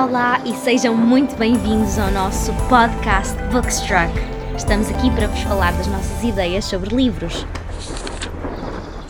[0.00, 4.12] Olá e sejam muito bem-vindos ao nosso podcast Bookstruck.
[4.56, 7.44] Estamos aqui para vos falar das nossas ideias sobre livros.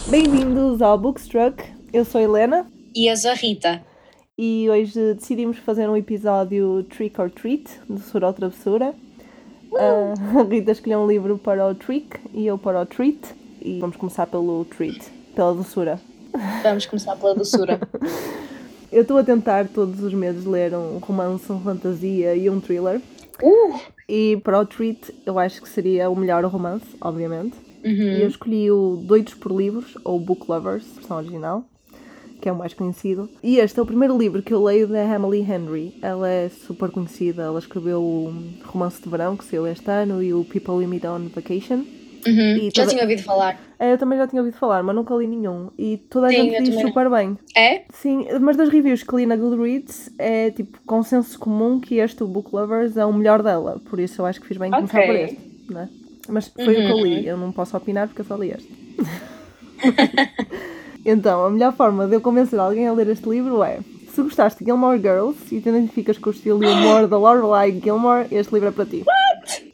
[0.09, 1.63] Bem-vindos ao Bookstruck.
[1.93, 2.67] Eu sou a Helena
[2.97, 3.83] E eu sou a Rita.
[4.39, 8.95] e hoje decidimos fazer um episódio Trick or Treat, doçura ou travessura.
[9.77, 13.19] Ah, a Rita escolheu um livro para o Trick e eu para o Treat.
[13.61, 15.01] E vamos começar pelo Treat,
[15.35, 16.01] pela doçura.
[16.63, 17.79] Vamos começar pela doçura.
[18.91, 23.03] Eu estou a tentar todos os meses ler um romance, uma fantasia e um thriller.
[23.43, 23.79] Uh!
[24.09, 27.55] E para o Treat eu acho que seria o melhor romance, obviamente.
[27.85, 27.93] Uhum.
[27.93, 31.65] E eu escolhi o Doidos por Livros, ou Book Lovers, versão original,
[32.41, 33.29] que é o mais conhecido.
[33.43, 35.95] E este é o primeiro livro que eu leio da Emily Henry.
[36.01, 38.35] Ela é super conhecida, ela escreveu o
[38.65, 41.85] Romance de Verão, que saiu este ano, e o People We Meet on Vacation.
[42.31, 42.71] Uhum.
[42.75, 43.61] Já toda- tinha ouvido falar.
[43.79, 45.71] É, Eu também já tinha ouvido falar, mas nunca li nenhum.
[45.79, 47.39] E toda a Sim, gente diz também super bem.
[47.57, 47.83] É?
[47.93, 52.27] Sim, mas das reviews que li na Goodreads é tipo consenso comum que este, o
[52.27, 53.81] Book Lovers, é o melhor dela.
[53.89, 55.39] Por isso eu acho que fiz bem em começar por este.
[55.71, 55.89] Né?
[56.29, 57.03] Mas foi o que eu Uhum.
[57.05, 58.69] li, eu não posso opinar porque eu só li este.
[61.05, 63.79] então, a melhor forma de eu convencer alguém a ler este livro é:
[64.13, 67.81] se gostaste de Gilmore Girls e te identificas com o estilo e humor da Lorelai
[67.83, 69.05] Gilmore, este livro é para ti.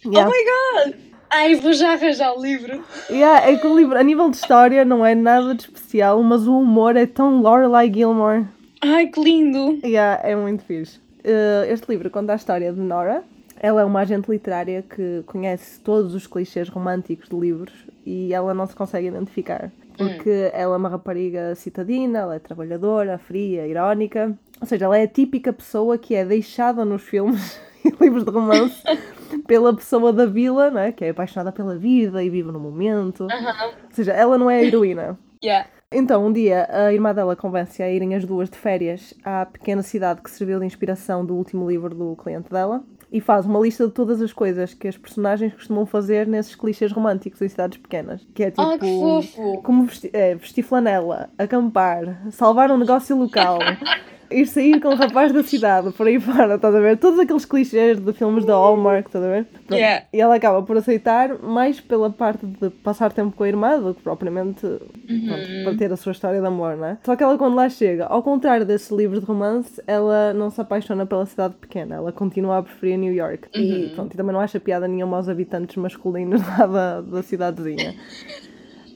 [0.04, 0.30] Yeah.
[0.30, 0.94] Oh my god!
[1.36, 2.84] Ai, vou já arranjar o livro.
[3.10, 6.46] Yeah, é que o livro, a nível de história, não é nada de especial, mas
[6.46, 8.46] o humor é tão Lorelai Gilmore.
[8.80, 9.80] Ai, que lindo!
[9.84, 11.00] Yeah, é muito fixe.
[11.24, 13.24] Uh, este livro conta a história de Nora.
[13.58, 17.74] Ela é uma agente literária que conhece todos os clichês românticos de livros
[18.06, 19.72] e ela não se consegue identificar.
[19.98, 24.38] Porque ela é uma rapariga citadina, ela é trabalhadora, fria, irónica.
[24.60, 28.30] Ou seja, ela é a típica pessoa que é deixada nos filmes e livros de
[28.30, 28.80] romance
[29.46, 30.92] pela pessoa da vila, né?
[30.92, 33.24] que é apaixonada pela vida e vive no momento.
[33.30, 33.66] Aham.
[33.66, 35.18] Ou seja, ela não é a heroína.
[35.44, 35.68] Yeah.
[35.92, 39.82] Então, um dia, a irmã dela convence a irem as duas de férias à pequena
[39.82, 43.86] cidade que serviu de inspiração do último livro do cliente dela e faz uma lista
[43.86, 48.26] de todas as coisas que as personagens costumam fazer nesses clichês românticos em cidades pequenas.
[48.34, 48.62] Que é tipo.
[48.62, 49.62] Ah, que fofo!
[49.62, 53.60] Como vestir, é, vestir flanela, acampar, salvar um negócio local,
[54.30, 56.98] ir sair com o rapaz da cidade, por aí fora, estás a ver?
[56.98, 59.46] Todos aqueles clichês de filmes da Hallmark, estás a ver?
[59.70, 60.06] Yeah.
[60.12, 63.94] E ela acaba por aceitar mais pela parte de passar tempo com a irmã do
[63.94, 66.98] que propriamente pronto, para ter a sua história de amor, não é?
[67.04, 70.60] Só que ela quando lá chega, ao contrário desses livros de romance, ela não se
[70.60, 73.48] apaixona pela cidade pequena, ela continua a preferir New York.
[73.54, 77.94] E, pronto, e também não acha piada nenhuma aos habitantes masculinos lá da, da cidadezinha.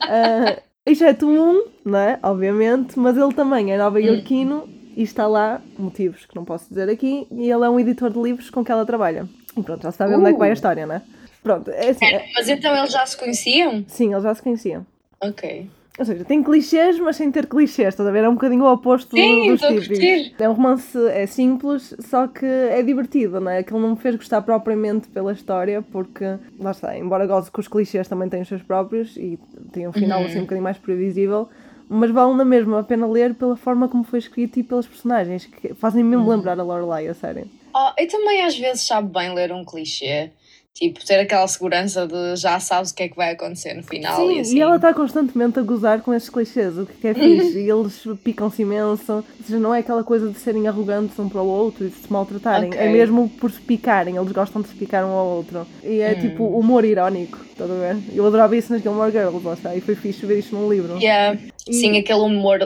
[0.01, 2.17] Ah, exceto um, não é?
[2.23, 4.63] Obviamente, mas ele também é nova-iorquino
[4.95, 8.19] e está lá, motivos que não posso dizer aqui, e ele é um editor de
[8.19, 9.27] livros com que ela trabalha.
[9.57, 11.01] E pronto, já se sabe onde é que vai a história, não é?
[11.41, 13.83] Pronto, é assim, é- Mas então eles já se conheciam?
[13.87, 14.85] sim, eles já se conheciam.
[15.21, 15.69] Ok.
[15.97, 18.23] Ou seja, tem clichês, mas sem ter clichês, estás a ver?
[18.23, 20.31] É um bocadinho o oposto Sim, dos típicos.
[20.39, 23.57] É um romance, é simples, só que é divertido, não é?
[23.57, 26.23] Aquilo não me fez gostar propriamente pela história, porque,
[26.57, 29.37] lá está, embora goste que os clichês também têm os seus próprios e
[29.73, 30.25] tem um final Uhum.
[30.27, 31.49] assim um bocadinho mais previsível,
[31.89, 35.45] mas vale na mesma a pena ler pela forma como foi escrito e pelas personagens,
[35.45, 36.29] que fazem mesmo Uhum.
[36.31, 37.47] lembrar a Lorelai, a sério.
[37.75, 40.31] Oh, eu também às vezes sabe bem ler um clichê.
[40.71, 44.15] Tipo, ter aquela segurança de já sabes o que é que vai acontecer no final
[44.15, 44.57] Sim, e assim.
[44.57, 47.59] e ela está constantemente a gozar com esses clichês, o que é fixe.
[47.59, 49.11] e eles picam-se imenso.
[49.11, 51.95] Ou seja, não é aquela coisa de serem arrogantes um para o outro e de
[51.95, 52.69] se maltratarem.
[52.69, 52.79] Ok.
[52.81, 55.67] É mesmo por se picarem, eles gostam de se picar um ao outro.
[55.83, 56.19] E é Hum.
[56.21, 57.97] tipo humor irónico, estás a ver?
[58.13, 59.75] Eu adorava isso nas Gilmore Girls, lá está.
[59.75, 60.97] E foi fixe ver isto num livro.
[60.99, 61.37] Yeah.
[61.67, 62.59] E- Sim, aquele humor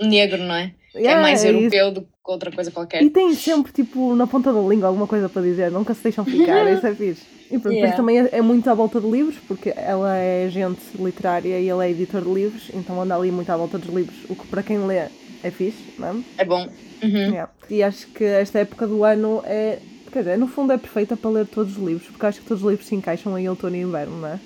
[0.00, 0.72] negro, não é?
[0.94, 1.56] Yeah, é mais é isso.
[1.58, 3.02] europeu do que outra coisa qualquer.
[3.02, 6.24] E tem sempre, tipo, na ponta da língua alguma coisa para dizer, nunca se deixam
[6.24, 7.22] ficar, isso é fixe.
[7.50, 7.80] E pronto, Yeah.
[7.80, 11.68] depois também é, é muito à volta de livros, porque ela é agente literária e
[11.68, 14.46] ele é editor de livros, então anda ali muito à volta dos livros, o que
[14.48, 14.96] para quem lê
[15.42, 16.14] é fixe, não é?
[16.38, 16.66] É bom.
[17.02, 17.10] Uhum.
[17.30, 17.50] Yeah.
[17.70, 19.78] E acho que esta época do ano é.
[20.10, 22.62] Quer dizer, no fundo é perfeita para ler todos os livros, porque acho que todos
[22.64, 24.40] os livros se encaixam em outono e inverno, não é?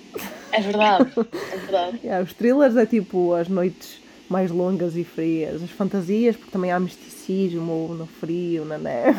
[0.52, 1.12] É verdade.
[1.52, 2.00] É verdade.
[2.04, 6.72] Yeah, os thrillers é tipo as noites mais longas e frias, as fantasias, porque também
[6.72, 9.18] há misticismo no frio, na neve,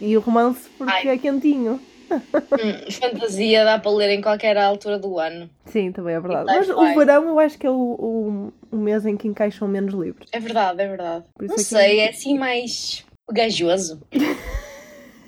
[0.00, 1.08] e o romance porque Ai.
[1.08, 1.80] é quentinho.
[2.10, 5.48] Hum, fantasia dá para ler em qualquer altura do ano.
[5.66, 6.44] Sim, também é verdade.
[6.50, 9.26] E Mas tais o verão eu acho que é o, o, o mês em que
[9.26, 10.28] encaixam menos livros.
[10.32, 11.24] É verdade, é verdade.
[11.40, 14.00] Isso Não é que- sei, é assim mais pegajoso,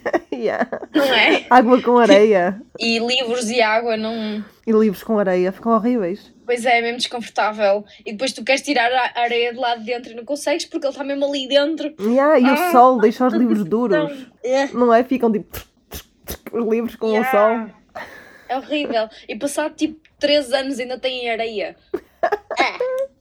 [0.32, 0.68] Yeah.
[0.94, 1.46] não é?
[1.48, 4.44] Água com areia E livros e água não.
[4.66, 6.32] e livros com areia ficam horríveis.
[6.44, 7.84] Pois é, é mesmo desconfortável.
[8.04, 10.86] E depois tu queres tirar a areia de lá de dentro e não consegues porque
[10.86, 11.94] ele está mesmo ali dentro.
[12.00, 12.72] Yeah, e o Ah.
[12.72, 14.26] sol deixa os livros duros.
[14.42, 14.66] É.
[14.68, 15.02] Não é?
[15.04, 15.64] Ficam tipo
[16.52, 17.30] os livros com o Yeah.
[17.30, 18.02] sol.
[18.48, 19.08] É horrível.
[19.28, 21.76] E passado tipo 3 anos ainda têm areia.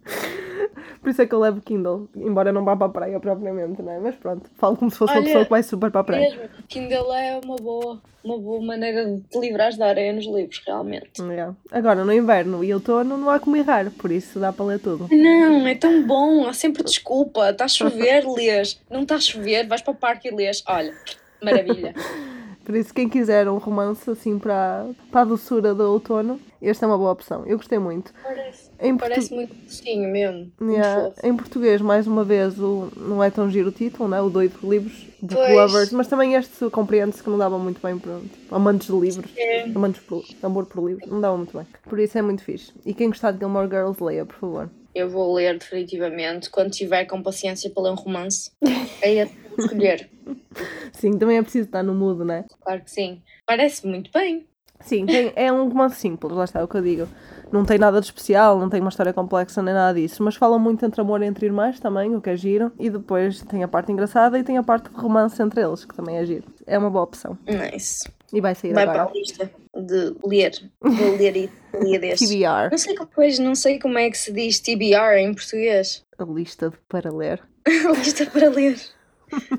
[1.03, 3.91] Por isso é que eu levo Kindle, embora não vá para a praia propriamente, não
[3.91, 4.00] é?
[4.00, 6.29] Mas pronto, falo como se fosse uma Olha, pessoa que vai super para a praia.
[6.29, 10.61] Mesmo, Kindle é uma boa, uma boa maneira de te livrar da areia nos livros,
[10.65, 11.21] realmente.
[11.21, 11.53] Yeah.
[11.73, 15.09] Agora, no inverno e outono não há como errar, por isso dá para ler tudo.
[15.11, 17.50] Não, é tão bom, há sempre desculpa.
[17.50, 18.81] Está a chover, lês.
[18.89, 20.63] Não está a chover, vais para o parque e lês.
[20.65, 20.94] Olha,
[21.41, 21.94] maravilha.
[22.65, 26.88] Por isso, quem quiser um romance assim para, para a doçura do outono, esta é
[26.88, 27.44] uma boa opção.
[27.45, 28.13] Eu gostei muito.
[28.24, 30.50] Parece, Em, portu- parece muito docinho mesmo.
[30.62, 34.21] Yeah, em português, mais uma vez, o, não é tão giro o título, né?
[34.21, 35.50] o doido por livros, Pois.
[35.56, 39.31] Lovers, mas também este compreende-se que não dava muito bem para tipo, amantes de livros,
[39.38, 39.63] É.
[39.63, 41.68] amantes por, amor por livros, não dava muito bem.
[41.89, 42.71] Por isso é muito fixe.
[42.86, 44.69] E quem gostar de Gilmore Girls, leia, por favor.
[44.95, 48.51] Eu vou ler definitivamente quando tiver com paciência para ler um romance.
[49.01, 49.27] É
[49.57, 50.09] escolher.
[50.94, 52.45] Sim, também é preciso estar no mudo, né?
[52.61, 53.21] Claro que sim.
[53.45, 54.47] Parece muito bem.
[54.79, 57.07] Sim, tem- é um romance simples, lá está é o que eu digo.
[57.51, 60.57] Não tem nada de especial, não tem uma história complexa nem nada disso, mas fala
[60.59, 62.71] muito entre amor entre irmãs também, o que é giro.
[62.79, 65.95] E depois tem a parte engraçada e tem a parte de romance entre eles, que
[65.95, 66.45] também é giro.
[66.65, 67.38] É uma boa opção.
[67.47, 68.09] Nice.
[68.33, 69.03] E vai sair Vai agora.
[69.05, 70.51] para a lista de ler.
[70.81, 71.50] Vou ler e
[71.81, 72.27] ler deste.
[72.27, 76.03] TBR, Não sei, como- pois, não sei como é que se diz TBR em português.
[76.17, 77.41] a lista de para ler.
[77.65, 78.77] A lista para ler.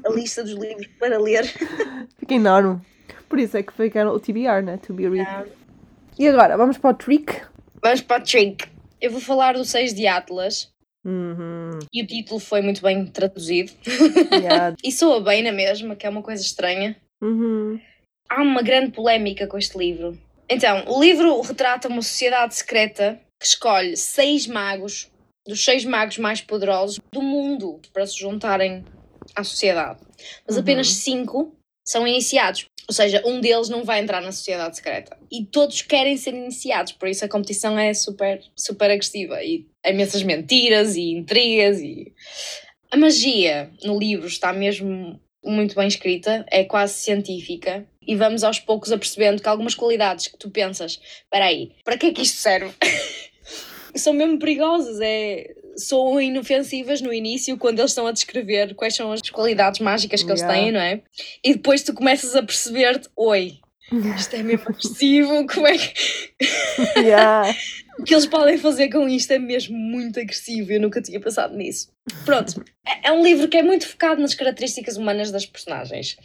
[0.04, 1.44] A lista dos livros para ler.
[2.18, 2.80] Fica enorme.
[3.28, 4.76] Por isso é que ficaram o TBR, né?
[4.78, 5.50] To be read.
[6.18, 7.42] E agora, vamos para o trick.
[7.82, 8.68] Vamos para o trick.
[9.00, 10.72] Eu vou falar do 6 de Atlas.
[11.04, 11.78] Uhum.
[11.92, 13.72] E o título foi muito bem traduzido.
[14.32, 14.74] Yeah.
[14.82, 16.96] E soa bem na mesma, que é uma coisa estranha.
[17.20, 17.80] Uhum.
[18.30, 20.18] Há uma grande polémica com este livro.
[20.48, 25.10] Então, o livro retrata uma sociedade secreta que escolhe seis magos,
[25.46, 28.84] dos seis magos mais poderosos do mundo, para se juntarem
[29.34, 30.00] à sociedade.
[30.46, 30.62] Mas Uhum.
[30.62, 32.66] apenas cinco são iniciados.
[32.86, 35.16] Ou seja, um deles não vai entrar na sociedade secreta.
[35.32, 39.42] E todos querem ser iniciados, por isso a competição é super, super agressiva.
[39.42, 42.12] E há imensas mentiras e intrigas e...
[42.90, 47.86] A magia no livro está mesmo muito bem escrita, é quase científica.
[48.06, 52.06] E vamos aos poucos apercebendo que algumas qualidades que tu pensas, espera aí, para que
[52.06, 52.72] é que isto serve?
[53.96, 55.54] São mesmo perigosas, é...
[55.76, 60.30] São inofensivas no início, quando eles estão a descrever quais são as qualidades mágicas que
[60.30, 60.60] eles Yeah.
[60.60, 61.02] têm, não é?
[61.42, 63.58] E depois tu começas a perceber-te, oi,
[64.16, 65.94] isto é mesmo agressivo, como é que...
[66.98, 67.54] Yeah.
[67.98, 71.56] O que eles podem fazer com isto é mesmo muito agressivo, eu nunca tinha pensado
[71.56, 71.92] nisso.
[72.24, 76.16] Pronto, é- é um livro que é muito focado nas características humanas das personagens,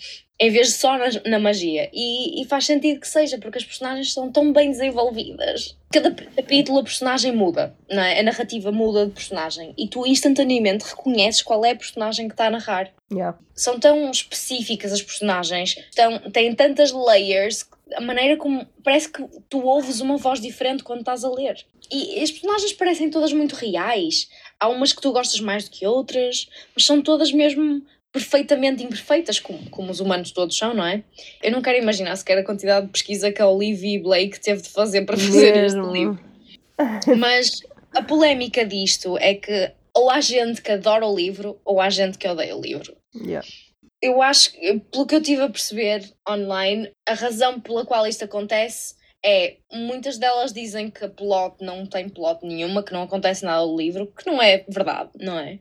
[0.42, 1.89] em vez de só na, na magia.
[1.94, 5.77] E, e faz sentido que seja, porque as personagens são tão bem desenvolvidas.
[5.94, 8.19] Cada capítulo a personagem muda, não é?
[8.19, 12.48] a narrativa muda de personagem, e tu instantaneamente reconheces qual é a personagem que está
[12.48, 13.36] a narrar Yeah.
[13.56, 19.24] são tão específicas as personagens, tão, têm tantas layers, que a maneira como parece que
[19.50, 21.65] tu ouves uma voz diferente quando estás a ler.
[21.91, 24.30] E as personagens parecem todas muito reais.
[24.59, 27.81] Há umas que tu gostas mais do que outras, mas são todas mesmo
[28.12, 31.03] perfeitamente imperfeitas, como, como os humanos todos são, não é?
[31.44, 34.69] Eu não quero imaginar sequer a quantidade de pesquisa que a Olivia Blake teve de
[34.69, 35.94] fazer para fazer este Mesmo.
[35.94, 36.19] livro.
[37.18, 37.62] Mas
[37.94, 42.18] a polémica disto é que ou há gente que adora o livro ou há gente
[42.18, 42.95] que odeia o livro.
[43.15, 43.45] Yeah.
[44.01, 44.51] Eu acho
[44.92, 50.18] pelo que eu tive a perceber online, a razão pela qual isto acontece é muitas
[50.18, 54.07] delas dizem que a plot não tem plot nenhuma, que não acontece nada no livro,
[54.07, 55.60] que não é verdade, não é?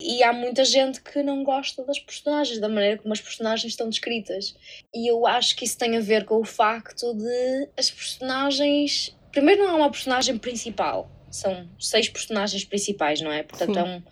[0.00, 3.88] E há muita gente que não gosta das personagens, da maneira como as personagens estão
[3.88, 4.56] descritas.
[4.94, 9.14] E eu acho que isso tem a ver com o facto de as personagens.
[9.30, 13.42] Primeiro, não há uma personagem principal, são seis personagens principais, não é?
[13.42, 13.80] Portanto, Sim.
[13.80, 14.02] é, um,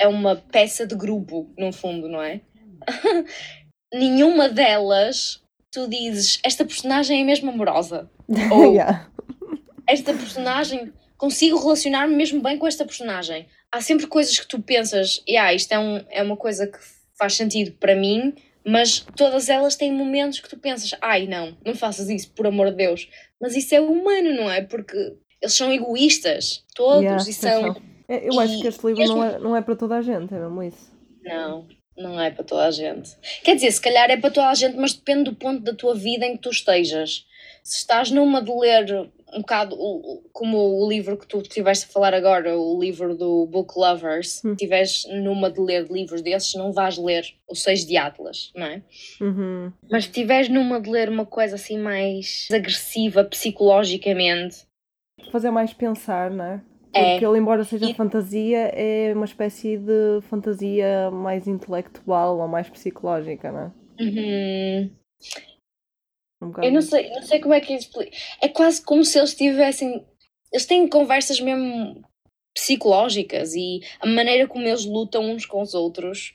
[0.00, 2.40] é uma peça de grupo, no fundo, não é?
[3.92, 8.10] Nenhuma delas tu dizes esta personagem é mesmo amorosa.
[8.52, 9.08] Ou Yeah.
[9.86, 13.46] esta personagem, consigo relacionar-me mesmo bem com esta personagem.
[13.72, 16.78] Há sempre coisas que tu pensas, yeah, isto é, um, é uma coisa que
[17.18, 18.32] faz sentido para mim,
[18.66, 22.70] mas todas elas têm momentos que tu pensas, ai não, não faças isso, por amor
[22.70, 23.08] de Deus.
[23.40, 24.62] Mas isso é humano, não é?
[24.62, 24.96] Porque
[25.40, 27.82] eles são egoístas, todos, Yeah, e pois são.
[28.08, 30.02] É, Eu acho E que este livro mesmo- não é, não é para toda a
[30.02, 30.90] gente, é mesmo isso.
[31.22, 31.66] Não,
[32.00, 33.10] não é para toda a gente.
[33.44, 35.94] Quer dizer, se calhar é para toda a gente, mas depende do ponto da tua
[35.94, 37.26] vida em que tu estejas.
[37.62, 39.76] Se estás numa de ler um bocado
[40.32, 44.48] como o livro que tu estiveste a falar agora, o livro do Book Lovers, Hum.
[44.48, 48.66] se estiveres numa de ler livros desses, não vais ler o Seis de Atlas, não
[48.66, 48.82] é?
[49.20, 49.72] Uhum.
[49.90, 54.68] Mas se estiveres numa de ler uma coisa assim mais agressiva psicologicamente,
[55.30, 56.60] Fazer mais pensar, não é?
[56.92, 57.12] É.
[57.12, 62.68] Porque ele, embora seja E- fantasia, é uma espécie de fantasia mais intelectual ou mais
[62.68, 63.72] psicológica, não é?
[64.02, 64.90] uhum,
[66.42, 68.10] Um Eu não sei, não sei como é que explico.
[68.42, 70.04] É quase como se eles tivessem.
[70.52, 72.02] Eles têm conversas mesmo
[72.56, 76.34] psicológicas e a maneira como eles lutam uns com os outros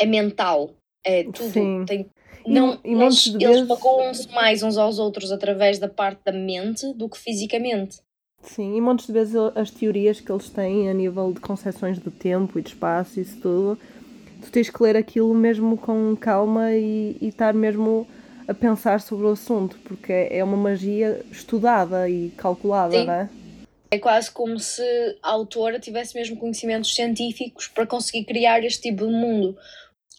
[0.00, 0.74] é mental.
[1.04, 1.50] É tudo.
[1.50, 1.84] Sim.
[1.86, 2.10] Tem,
[2.44, 6.22] E não, e montes eles, eles vezes- magoam-se mais uns aos outros através da parte
[6.24, 7.98] da mente do que fisicamente.
[8.46, 12.10] Sim, e montes de vezes as teorias que eles têm a nível de concepções de
[12.10, 13.78] tempo e de espaço e isso tudo,
[14.40, 18.06] tu tens que ler aquilo mesmo com calma e, e estar mesmo
[18.46, 23.06] a pensar sobre o assunto, porque é uma magia estudada e calculada, Sim.
[23.06, 23.28] não é?
[23.90, 24.82] É quase como se
[25.22, 29.56] a autora tivesse mesmo conhecimentos científicos para conseguir criar este tipo de mundo.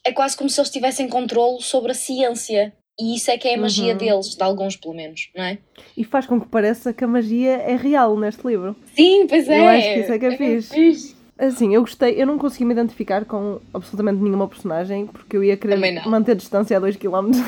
[0.05, 2.73] É quase como se eles tivessem controle sobre a ciência.
[2.99, 3.97] E isso é que é a magia Uhum.
[3.97, 5.57] deles, de alguns pelo menos, não é?
[5.95, 8.75] E faz com que pareça que a magia é real neste livro.
[8.95, 9.59] Sim, pois é.
[9.59, 10.73] Eu acho que isso é que é fixe.
[10.73, 11.15] fixe.
[11.37, 15.55] Assim, eu gostei, eu não consegui me identificar com absolutamente nenhuma personagem, porque eu ia
[15.55, 15.77] querer
[16.07, 17.41] manter distância a 2km de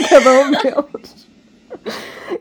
[0.08, 1.26] cada um deles.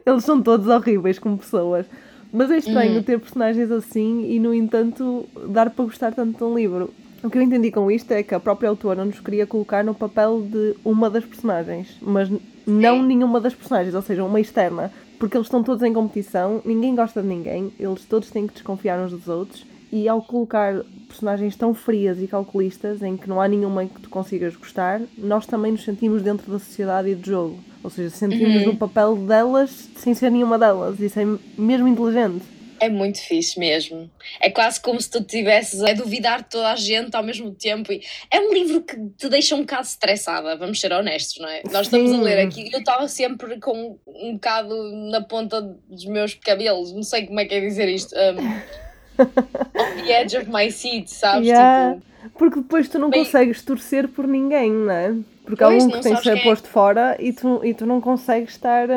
[0.05, 1.86] Eles são todos horríveis como pessoas.
[2.31, 3.03] Mas é estranho Uhum.
[3.03, 6.93] ter personagens assim e, no entanto, dar para gostar tanto de um livro.
[7.23, 9.93] O que eu entendi com isto é que a própria autora nos queria colocar no
[9.93, 12.29] papel de uma das personagens, mas
[12.65, 13.07] não Sim.
[13.07, 14.91] nenhuma das personagens, ou seja, uma externa.
[15.19, 18.97] Porque eles estão todos em competição, ninguém gosta de ninguém, eles todos têm que desconfiar
[19.03, 19.65] uns dos outros.
[19.91, 24.09] E ao colocar personagens tão frias e calculistas, em que não há nenhuma que tu
[24.09, 27.57] consigas gostar, nós também nos sentimos dentro da sociedade e do jogo.
[27.83, 28.67] Ou seja, sentimos Uhum.
[28.67, 30.99] no papel delas sem ser nenhuma delas.
[30.99, 31.25] Isso é
[31.57, 32.45] mesmo inteligente.
[32.79, 34.09] É muito fixe mesmo.
[34.39, 37.91] É quase como se tu estivesses a duvidar de toda a gente ao mesmo tempo.
[37.91, 41.62] E é um livro que te deixa um bocado estressada, vamos ser honestos, não é?
[41.71, 42.21] Nós estamos a Sim.
[42.21, 44.75] ler aqui e eu estava sempre com um bocado
[45.12, 48.15] na ponta dos meus cabelos, não sei como é que é dizer isto.
[48.15, 51.48] Um, on the edge of my seat, sabes?
[51.48, 51.95] Yeah.
[51.95, 55.15] Tipo, Porque depois tu não Bem- consegues torcer por ninguém, não é?
[55.45, 56.43] Porque há um que tem de sabes ser é.
[56.43, 58.88] posto fora e tu, e tu não consegues estar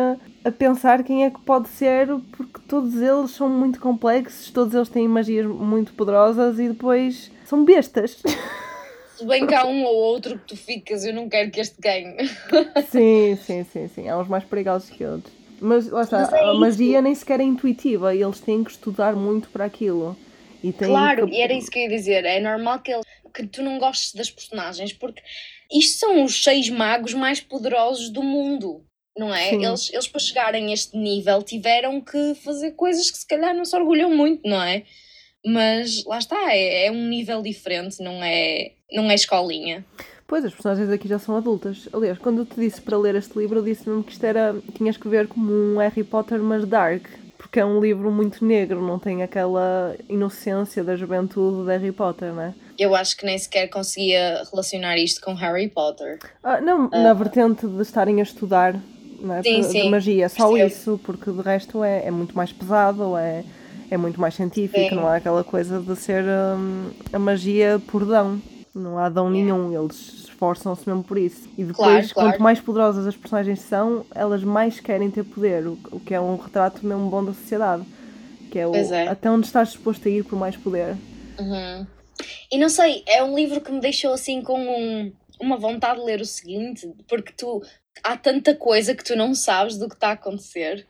[0.44, 4.88] a, pensar quem é que pode ser, porque todos eles são muito complexos, todos eles
[4.88, 8.22] têm magias muito poderosas e depois são bestas.
[9.16, 11.80] se bem que há um ou outro que tu ficas, eu não quero que este
[11.80, 12.16] ganhe.
[12.90, 14.08] sim, sim, sim, sim.
[14.08, 15.32] Há uns mais perigosos que outros.
[15.60, 19.14] Mas lá está, Mas é a magia nem sequer é intuitiva, eles têm que estudar
[19.14, 20.16] muito para aquilo.
[20.62, 21.34] E Claro, que...
[21.34, 22.24] e era isso que eu ia dizer.
[22.24, 25.22] É normal que, ele- que tu não gostes das personagens, porque
[25.72, 28.84] isto são os seis magos mais poderosos do mundo,
[29.16, 29.50] não é?
[29.50, 29.64] Sim.
[29.64, 33.64] Eles, eles, para chegarem a este nível, tiveram que fazer coisas que se calhar não
[33.64, 34.84] se orgulham muito, não é?
[35.44, 39.84] Mas lá está, é, é um nível diferente, não é, não é escolinha.
[40.26, 41.88] Pois, as personagens aqui já são adultas.
[41.92, 44.56] Aliás, quando eu te disse para ler este livro, eu disse mesmo que isto era.
[44.74, 47.06] tinhas que ver como um Harry Potter, mas dark.
[47.36, 52.32] Porque é um livro muito negro, não tem aquela inocência da juventude de Harry Potter,
[52.32, 52.54] não é?
[52.78, 56.18] Eu acho que nem sequer conseguia relacionar isto com Harry Potter.
[56.42, 58.80] Ah, não, na vertente de estarem a estudar
[59.30, 59.42] é?
[59.42, 60.66] Sim, de, de sim, magia, só percebo.
[60.68, 63.44] isso, porque de resto é, é muito mais pesado, é,
[63.90, 64.94] é muito mais científico, Sim.
[64.96, 68.40] não há aquela coisa de ser hum, a magia por dão.
[68.74, 71.46] Não há dão nenhum, eles esforçam-se mesmo por isso.
[71.58, 72.30] E depois, Claro, claro.
[72.30, 75.76] quanto mais poderosas as personagens são, elas mais querem ter poder, o,
[76.06, 77.84] que é um retrato mesmo bom da sociedade.
[78.50, 79.08] Que é, o, é.
[79.08, 80.96] até onde estás disposto a ir por mais poder.
[81.38, 81.86] Uhum.
[82.50, 86.06] E não sei, é um livro que me deixou assim com um- uma vontade de
[86.06, 87.62] ler o seguinte, porque tu
[88.02, 90.86] há tanta coisa que tu não sabes do que está a acontecer.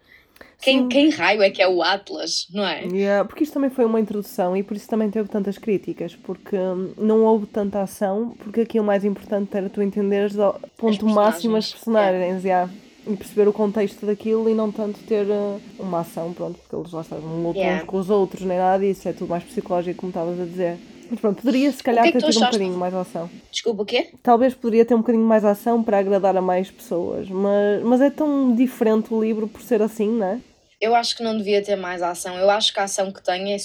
[0.61, 2.85] Quem, quem raio é que é o Atlas, não é?
[2.85, 6.57] Yeah, porque isto também foi uma introdução e por isso também teve tantas críticas, porque
[6.57, 11.05] hum, não houve tanta ação, porque aqui o mais importante era tu entenderes ao ponto
[11.09, 12.71] máximo as personagens, yeah,
[13.05, 16.93] e perceber o contexto daquilo e não tanto ter uh, uma ação, pronto, porque eles
[16.93, 17.83] lá estavam lutam Yeah.
[17.83, 20.79] uns com os outros, nem nada disso, é tudo mais psicológico, como estavas a dizer.
[21.13, 23.29] Mas pronto, poderia se calhar é que ter tido um bocadinho mais ação.
[23.51, 24.15] Desculpa, o quê?
[24.23, 28.09] Talvez poderia ter um bocadinho mais ação para agradar a mais pessoas, mas, mas é
[28.09, 30.41] tão diferente o livro por ser assim, não é?
[30.81, 32.39] Eu acho que não devia ter mais ação.
[32.39, 33.59] Eu acho que a ação que tem é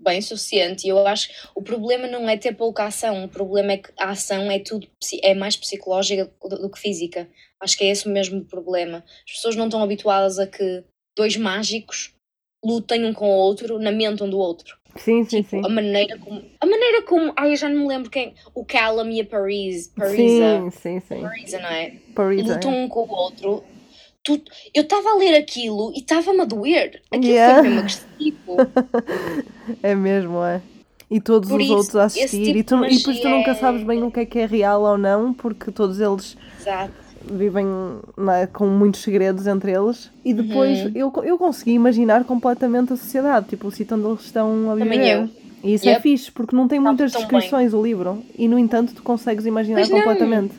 [0.00, 0.86] bem suficiente.
[0.86, 3.24] E eu acho que o problema não é ter pouca ação.
[3.24, 4.86] O problema é que a ação é tudo
[5.22, 7.28] é mais psicológica do, do que física.
[7.60, 9.04] Acho que é esse o mesmo problema.
[9.26, 10.84] As pessoas não estão habituadas a que
[11.14, 12.14] dois mágicos
[12.64, 14.78] lutem um com o outro na mente um do outro.
[14.96, 15.60] Sim, sim, sim.
[15.64, 16.42] A maneira como.
[16.60, 17.32] A maneira como.
[17.36, 18.34] Ai, eu já não me lembro quem.
[18.54, 19.88] O Callum e a Paris.
[19.96, 20.16] Parisa.
[20.16, 21.20] Sim, sim, sim.
[21.22, 21.92] Parisa, não é?
[22.14, 23.64] Parisa, lutam um com o outro.
[24.22, 24.40] Tu,
[24.74, 27.02] eu estava a ler aquilo e estava-me a doer.
[27.12, 27.62] Aquilo Yeah.
[27.62, 28.56] foi mesmo agressivo.
[29.82, 30.60] É mesmo, é.
[31.10, 32.44] E todos Por os isso, outros a assistir.
[32.44, 34.46] tipo e, tu, e depois tu nunca é- sabes bem o que é que é
[34.46, 36.92] real ou não, porque todos eles Exato.
[37.30, 37.66] Vivem
[38.16, 40.10] não é, com muitos segredos entre eles.
[40.24, 40.92] E depois Uhum.
[40.94, 44.90] eu, eu consegui imaginar completamente a sociedade, tipo o sítio onde eles estão a viver.
[44.90, 45.28] Também eu.
[45.62, 46.02] E isso é Yep.
[46.02, 47.28] fixe, porque não tem muitas tão bem.
[47.30, 48.22] descrições o livro.
[48.38, 49.98] E no entanto tu consegues imaginar Pois não.
[49.98, 50.54] completamente.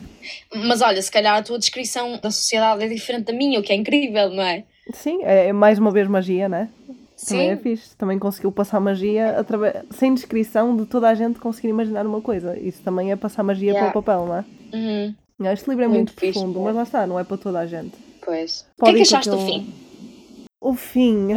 [0.66, 3.72] Mas olha, se calhar a tua descrição da sociedade é diferente da minha, o que
[3.72, 4.64] é incrível, não é?
[4.92, 6.48] Sim, é, é mais uma vez magia?
[7.28, 7.62] Também é Sim.
[7.62, 7.96] fixe.
[7.96, 12.58] Também conseguiu passar magia através, sem descrição de toda a gente conseguir imaginar uma coisa.
[12.58, 13.90] Isso também é passar magia Yeah.
[13.92, 14.44] pelo papel, não é?
[14.76, 15.14] Uhum.
[15.38, 16.62] Não, Este livro é muito, Muito fixe, profundo, é.
[16.64, 17.96] mas lá está, não é para toda a gente.
[18.24, 18.66] Pois.
[18.76, 19.74] O Pode que é que achaste do fim?
[20.60, 21.28] O fim.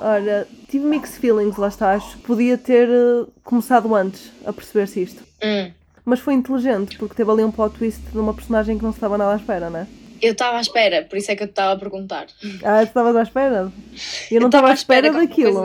[0.00, 1.92] Ora, tive mixed feelings, lá está.
[1.92, 5.22] Acho que podia ter eh, começado antes a perceber-se isto.
[5.42, 5.70] Hum.
[6.06, 8.96] Mas foi inteligente, porque teve ali um plot twist de uma personagem que não se
[8.96, 9.86] estava nada à espera, né?
[10.22, 12.26] Eu estava à espera, por isso é que eu te estava a perguntar.
[12.62, 13.72] Ah, tu estavas à espera?
[14.30, 15.62] Eu não estava à espera daquilo.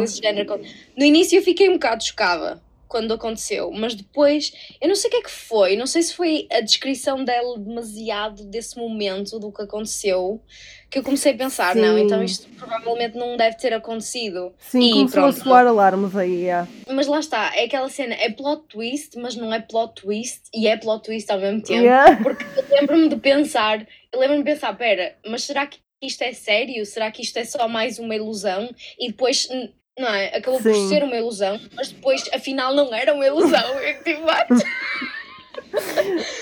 [0.98, 4.51] No início eu fiquei um bocado chocada quando aconteceu, mas depois
[4.82, 7.58] eu não sei o que é que foi, não sei se foi a descrição dela
[7.58, 10.42] demasiado desse momento do que aconteceu
[10.89, 11.82] que eu comecei a pensar, Sim.
[11.82, 14.54] não, então isto provavelmente não deve ter acontecido.
[14.60, 15.42] Sim, E começou pronto.
[15.42, 16.70] a soar alarmes aí, yeah.
[16.88, 20.68] Mas lá está, é aquela cena, é plot twist, mas não é plot twist e
[20.68, 21.82] é plot twist ao mesmo tempo.
[21.82, 22.15] Yeah.
[22.24, 26.32] Porque eu lembro-me de pensar, eu lembro-me de pensar, pera, mas será que isto é
[26.34, 26.86] sério?
[26.86, 28.70] Será que isto é só mais uma ilusão?
[28.98, 29.50] E depois,
[29.98, 30.28] não é?
[30.36, 30.90] Acabou por Sim.
[30.90, 33.64] ser uma ilusão, mas depois afinal não era uma ilusão.
[33.80, 34.48] Eu tipo, what?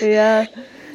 [0.01, 0.49] Yeah.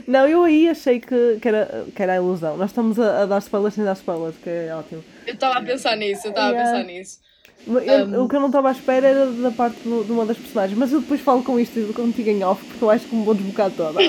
[0.07, 2.57] Não, eu aí achei que, que, era, que era a ilusão.
[2.57, 5.05] Nós estamos a, a dar spoilers sem dar spoilers, que é ótimo.
[5.27, 6.71] Eu estava a pensar nisso, eu estava Yeah.
[6.71, 7.21] a pensar nisso.
[7.67, 8.25] Eu- Um.
[8.25, 10.79] O que eu não estava à espera era da parte do- de uma das personagens,
[10.79, 13.25] mas eu depois falo com isto e contigo em off, porque eu acho que me
[13.25, 13.99] vou desbocar toda.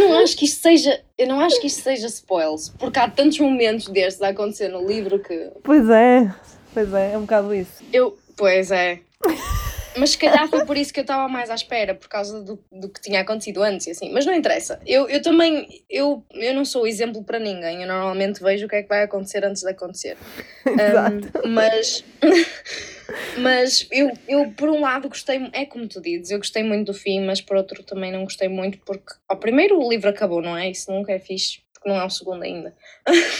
[0.00, 3.08] Eu não acho que isto seja, eu não acho que isto seja spoils, porque há
[3.08, 6.34] tantos momentos destes a acontecer no livro que pois é,
[6.72, 7.82] pois é, é um bocado isso.
[7.92, 9.00] eu, pois é.
[9.96, 12.62] Mas se calhar foi por isso que eu estava mais à espera, por causa do,
[12.70, 14.10] do que tinha acontecido antes e assim.
[14.12, 14.80] Mas não interessa.
[14.86, 17.82] Eu, eu também, eu, eu não sou exemplo para ninguém.
[17.82, 20.16] Eu normalmente vejo o que é que vai acontecer antes de acontecer.
[20.66, 21.30] Exato.
[21.44, 22.04] Um, mas
[23.38, 26.94] mas eu, eu, por um lado, gostei, é como tu dizes, eu gostei muito do
[26.94, 30.56] fim, mas por outro também não gostei muito, porque ao primeiro o livro acabou, não
[30.56, 30.70] é?
[30.70, 32.74] Isso nunca é fixe, porque não é o segundo ainda.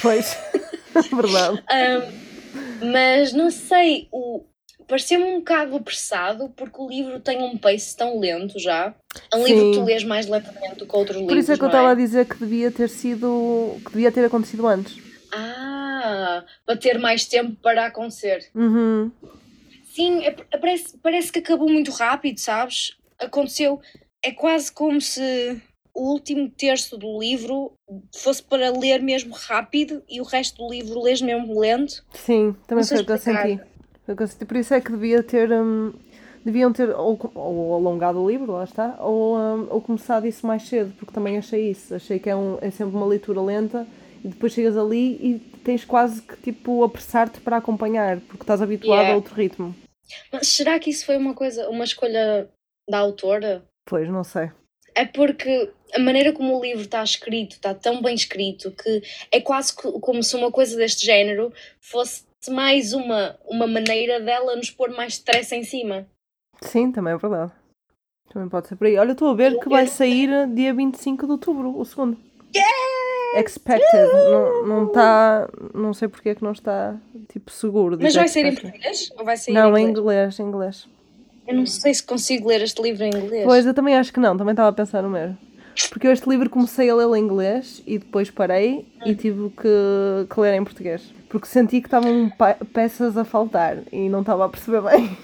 [0.02, 0.37] Pois,
[1.14, 1.62] verdade.
[1.73, 4.45] Um, mas não sei, o
[4.90, 8.92] pareceu-me um bocado apressado porque o livro tem um pace tão lento já.
[9.32, 9.85] É um livro que tu Sim.
[9.85, 11.28] lês mais lentamente do que outros livros.
[11.32, 13.81] Por isso é que eu não estava a dizer que devia ter sido.
[13.85, 14.98] que devia ter acontecido antes.
[15.33, 18.50] Ah, para ter mais tempo para acontecer.
[18.53, 19.12] Uhum.
[19.94, 22.96] Sim, é- é- parece, parece que acabou muito rápido, sabes?
[23.16, 23.81] Aconteceu.
[24.22, 25.61] É quase como se
[25.94, 27.72] o último terço do livro
[28.16, 32.05] fosse para ler mesmo rápido e o resto do livro lês mesmo lento.
[32.12, 33.61] Sim, também foi o que eu senti.
[34.14, 35.51] Por isso é que devia ter.
[35.53, 35.92] hum,
[36.44, 40.62] deviam ter ou, ou alongado o livro, lá está, ou, hum, ou começado isso mais
[40.62, 41.94] cedo, porque também achei isso.
[41.94, 43.87] Achei que é, um, é sempre uma leitura lenta
[44.25, 48.96] e depois chegas ali e tens quase que tipo apressar-te para acompanhar, porque estás habituado
[49.01, 49.12] Yeah.
[49.12, 49.75] a outro ritmo.
[50.33, 52.49] Mas será que isso foi uma coisa, uma escolha
[52.88, 53.62] da autora?
[53.85, 54.51] Pois, não sei.
[54.94, 59.40] É porque a maneira como o livro está escrito, está tão bem escrito, que é
[59.40, 64.70] quase co- como se uma coisa deste género fosse mais uma, uma maneira dela nos
[64.70, 66.07] pôr mais stress em cima.
[66.62, 67.53] Sim, também é verdade.
[68.33, 68.96] Também pode ser por aí.
[68.96, 72.16] Olha, estou a ver que vai sair dia 25 de outubro, o segundo.
[73.37, 74.09] Expected.
[74.31, 75.48] Não, não está.
[75.74, 76.96] Não sei porque é que não está
[77.29, 77.98] tipo seguro.
[78.00, 79.11] Mas vai ser em português?
[79.16, 80.88] Ou vai ser Não, em em inglês, em inglês.
[81.46, 83.44] Eu não sei se consigo ler este livro em inglês.
[83.44, 85.37] Pois, eu também acho que não, também estava a pensar no mesmo.
[85.88, 90.27] Porque eu este livro comecei a lê-lo em inglês e depois parei e tive que,
[90.33, 91.12] que ler em português.
[91.29, 92.31] Porque senti que estavam
[92.73, 95.16] peças a faltar e não estava a perceber bem.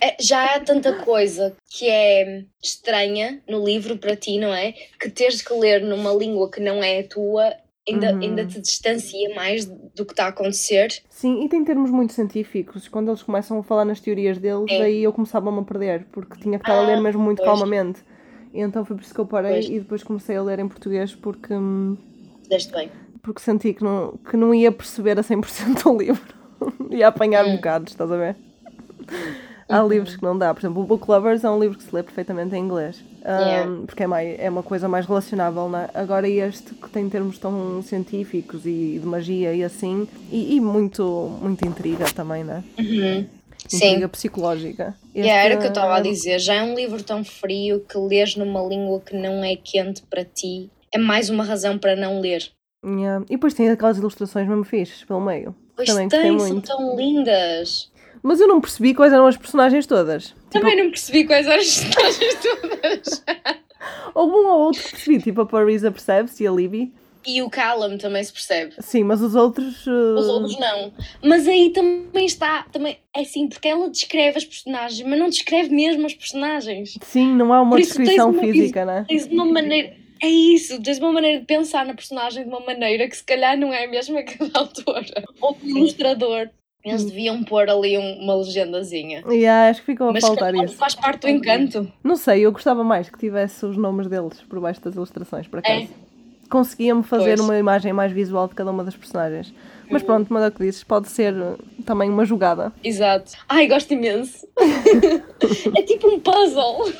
[0.00, 4.72] É, já há tanta coisa que é estranha no livro para ti, não é?
[5.00, 7.54] Que teres que ler numa língua que não é a tua
[7.88, 8.20] ainda, Uhum.
[8.20, 10.88] ainda te distancia mais do que está a acontecer.
[11.08, 12.86] Sim, e tem termos muito científicos.
[12.88, 14.82] Quando eles começam a falar nas teorias deles, É.
[14.82, 17.48] aí eu começava-me a perder, porque tinha que estar a Ah, ler mesmo muito pois.
[17.48, 18.00] calmamente.
[18.52, 19.66] E então foi por isso que eu parei Pois.
[19.68, 21.96] e depois comecei a ler em português porque, hum,
[22.48, 22.90] Deste bem.
[23.22, 26.34] porque senti que não, que não ia perceber a 100% o livro.
[26.90, 27.56] ia apanhar Hum.
[27.56, 28.36] bocados, estás a ver?
[29.68, 29.88] Há Uhum.
[29.88, 30.52] livros que não dá.
[30.52, 33.04] Por exemplo, o Book Lovers é um livro que se lê perfeitamente em inglês.
[33.24, 33.70] Yeah.
[33.86, 35.90] Porque é, mais, é uma coisa mais relacionável, não é?
[35.94, 41.38] Agora este que tem termos tão científicos e de magia e assim, e, e muito,
[41.40, 42.64] muito intriga também, não é?
[42.80, 43.26] Uhum.
[43.72, 44.08] Intriga Sim.
[44.08, 44.94] psicológica.
[45.14, 46.38] Yeah, era o que eu Este, estava a dizer.
[46.38, 50.24] Já é um livro tão frio que lês numa língua que não é quente para
[50.24, 50.70] ti.
[50.92, 52.50] É mais uma razão para não ler.
[52.84, 53.24] yeah.
[53.28, 55.54] E depois tem aquelas ilustrações mesmo fixes pelo meio.
[55.76, 57.90] Pois Também tem, são tão lindas.
[58.22, 60.24] Mas eu não percebi quais eram as personagens todas.
[60.26, 63.24] Tipo, Também não percebi quais eram as personagens todas.
[64.14, 66.92] houve um ou outro que percebi, tipo a Parisa percebe-se e a Libby.
[67.26, 68.74] E o Callum também se percebe.
[68.80, 69.86] Sim, mas os outros.
[69.86, 70.92] uh, Os outros não.
[71.22, 72.62] Mas aí também está.
[72.72, 76.96] Também, é assim, porque ela descreve as personagens, mas não descreve mesmo as personagens.
[77.02, 79.04] Sim, não há uma isso descrição uma- física, né?
[79.08, 79.92] Tens uma maneira.
[80.22, 83.56] É isso, tens uma maneira de pensar na personagem de uma maneira que se calhar
[83.58, 86.48] não é a mesma que a da autora ou do ilustrador.
[86.82, 89.22] Eles deviam pôr ali um- uma legendazinha.
[89.28, 90.74] Yeah, acho que ficou a Mas faltar isso.
[90.76, 91.92] faz parte do encanto.
[92.02, 95.58] Não sei, eu gostava mais que tivesse os nomes deles por baixo das ilustrações, por
[95.58, 95.82] acaso.
[95.84, 96.09] É.
[96.50, 97.40] Conseguia-me fazer Pois.
[97.40, 99.48] uma imagem mais visual de cada uma das personagens.
[99.48, 99.54] Uhum.
[99.90, 102.72] Mas pronto, mas é o que dizes, pode ser uh, também uma jogada.
[102.82, 103.32] Exato.
[103.48, 104.46] Ai, gosto imenso.
[105.76, 106.92] é tipo um puzzle.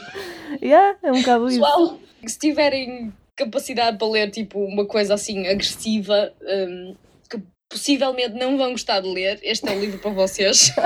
[0.63, 1.61] Yeah, é um bocado isso.
[1.61, 6.95] Pessoal, se tiverem capacidade para ler tipo uma coisa assim agressiva, hum,
[7.29, 10.73] que possivelmente não vão gostar de ler, este é o livro para vocês.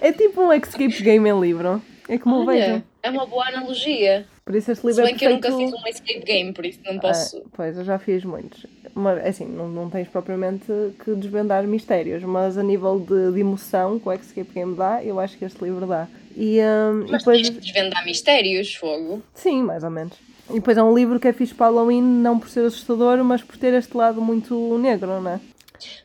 [0.00, 1.82] É tipo um escape game em livro.
[2.08, 2.72] É como eu vejo.
[2.72, 4.26] Olha, é uma boa analogia.
[4.44, 6.52] Por isso este Se livro bem é que eu nunca perfeito- fiz um escape game,
[6.54, 7.42] por isso não Ah, posso.
[7.54, 8.64] pois, eu já fiz muitos.
[8.94, 10.64] Mas, assim, não, não tens propriamente
[11.04, 15.20] que desvendar mistérios, mas a nível de, de emoção que o Escape Game dá, eu
[15.20, 16.08] acho que este livro dá.
[16.34, 16.62] E, e
[17.10, 19.22] Mas depois, tens de desvendar mistérios, fogo.
[19.34, 20.14] sim, mais ou menos.
[20.48, 23.42] E depois é um livro que é fixe para Halloween, não por ser assustador, mas
[23.42, 25.40] por ter este lado muito negro, não é?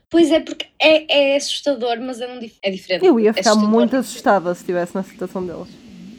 [0.10, 3.06] Pois é, porque é, é assustador, mas é, um é diferente.
[3.06, 5.70] Eu ia É ficar muito assustada se estivesse na situação deles.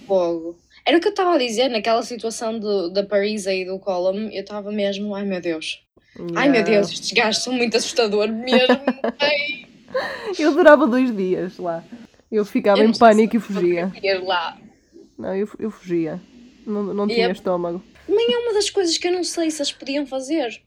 [0.06, 0.56] Fogo.
[0.86, 4.34] Era o que eu estava a dizer, naquela situação do, da Parisa e do Column,
[4.34, 5.82] eu estava mesmo, ai meu Deus.
[6.36, 6.70] Ai meu Yeah.
[6.70, 8.80] Deus, estes gajos são muito assustadores mesmo.
[9.18, 9.66] Ai,
[10.38, 11.82] Eu durava dois dias lá.
[12.30, 13.92] Eu ficava Eu em pânico e fugia.
[14.24, 14.58] lá.
[15.18, 16.20] Não, eu, eu fugia.
[16.66, 17.32] Não, não tinha Yep.
[17.36, 17.82] estômago.
[18.06, 20.60] Também é uma das coisas que eu não sei se eles podiam fazer.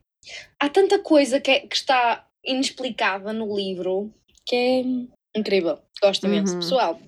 [0.60, 4.12] Há tanta coisa que, é- que está inexplicável no livro
[4.46, 5.78] que é incrível.
[6.02, 6.54] Gosto imenso.
[6.54, 6.60] Uhum.
[6.60, 7.00] Pessoal,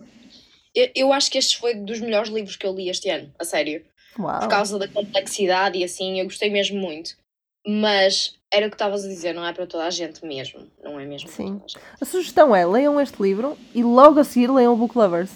[0.80, 3.44] eu, eu acho que este foi dos melhores livros que eu li este ano, a
[3.46, 3.84] sério.
[4.18, 4.40] Uau.
[4.40, 7.12] Por causa da complexidade e assim, eu gostei mesmo muito.
[7.68, 10.62] Mas era o que estavas a dizer, não é para toda a gente mesmo.
[10.84, 11.62] Não é mesmo Sim.
[12.02, 15.30] a sugestão é, leiam este livro e logo a seguir leiam o Book Lovers.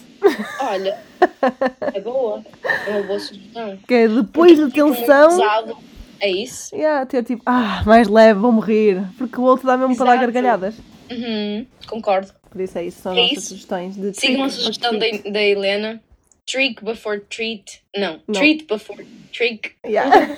[0.61, 0.97] Olha,
[1.93, 2.43] é boa.
[2.87, 3.77] É uma boa sugestão.
[3.87, 5.77] Que é depois de Tipo, muito tensão, pesado.
[6.19, 6.73] É isso?
[6.73, 9.03] yeah, ter tipo, ah, mais leve, vou morrer.
[9.17, 10.31] Porque o outro dá mesmo para dar Exato.
[10.31, 10.75] gargalhadas.
[11.11, 12.33] Uhum, concordo.
[12.53, 13.95] Por isso é isso, são É as nossas sugestões.
[13.95, 15.99] De Sigam a trick or sugestão da, da Helena.
[16.45, 17.81] Trick before treat.
[17.97, 18.39] Não, Não.
[18.39, 19.71] treat before trick.
[19.83, 20.37] Yeah.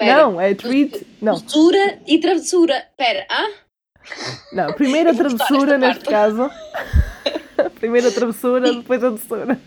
[0.00, 1.06] Não, é treat.
[1.22, 2.84] Não, Cultura e travessura.
[2.96, 3.48] Pera, ah?
[4.52, 4.72] não.
[4.72, 6.50] Primeiro a Eu vou cortar travessura, neste caso.
[7.78, 9.60] Primeiro a travessura, depois a doçura.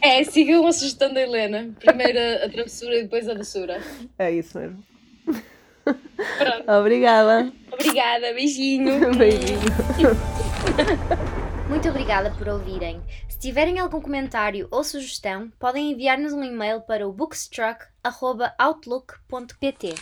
[0.00, 1.74] É, sigam a sugestão da Helena.
[1.80, 3.82] Primeiro a travessura e depois a doçura.
[4.16, 4.89] É isso mesmo.
[6.38, 6.70] Pronto.
[6.70, 7.52] Obrigada.
[7.72, 9.12] Obrigada, beijinho.
[9.16, 9.60] Beijinho.
[11.68, 13.00] Muito obrigada por ouvirem.
[13.28, 19.94] Se tiverem algum comentário ou sugestão, podem enviar-nos um e-mail para o bookstruck.outlook.pt.